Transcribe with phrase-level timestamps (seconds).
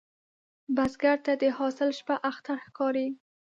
[0.75, 3.07] بزګر ته د حاصل شپه اختر ښکاري